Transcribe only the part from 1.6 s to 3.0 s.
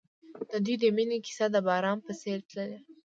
باران په څېر تلله.